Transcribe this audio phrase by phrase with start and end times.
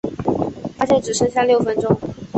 [0.79, 1.95] 发现只剩下六分钟